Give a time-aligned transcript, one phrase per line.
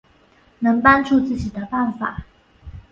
[0.57, 2.25] 能帮助自己的办法